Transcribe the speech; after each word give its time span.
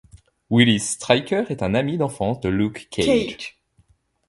Willis 0.49 0.79
Stryker 0.79 1.45
est 1.51 1.61
un 1.61 1.75
ami 1.75 1.99
d'enfance 1.99 2.39
de 2.39 2.49
Luke 2.49 2.87
Cage. 2.89 3.61